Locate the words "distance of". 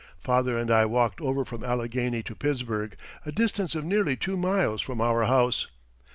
3.31-3.85